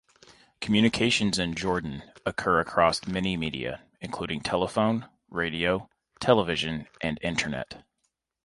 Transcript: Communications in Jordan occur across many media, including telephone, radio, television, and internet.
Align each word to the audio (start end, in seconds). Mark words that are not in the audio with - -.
Communications 0.61 1.37
in 1.37 1.53
Jordan 1.53 2.01
occur 2.25 2.59
across 2.59 3.05
many 3.05 3.37
media, 3.37 3.83
including 3.99 4.41
telephone, 4.41 5.07
radio, 5.29 5.87
television, 6.19 6.87
and 7.03 7.19
internet. 7.21 7.83